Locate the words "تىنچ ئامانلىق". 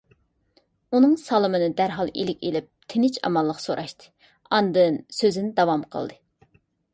2.93-3.61